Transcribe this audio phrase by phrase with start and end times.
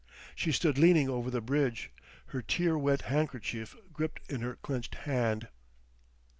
[0.33, 1.91] She stood leaning over the bridge;
[2.29, 5.47] her tear wet handkerchief gripped in her clenched hand.